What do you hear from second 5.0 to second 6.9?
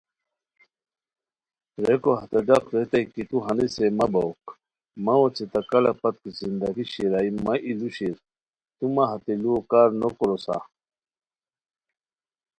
مہ اوچے تہ کلہ پت کی زندگی